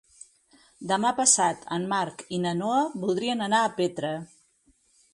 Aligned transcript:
Demà 0.91 1.11
passat 1.19 1.69
en 1.77 1.87
Marc 1.93 2.25
i 2.39 2.41
na 2.47 2.57
Noa 2.65 2.83
voldrien 3.07 3.49
anar 3.51 3.65
a 3.67 3.73
Petra. 3.81 4.15